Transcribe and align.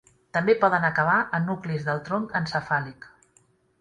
També 0.35 0.53
poden 0.61 0.87
acabar 0.87 1.17
a 1.39 1.41
nuclis 1.49 1.85
del 1.91 2.03
tronc 2.09 2.33
encefàlic. 2.41 3.07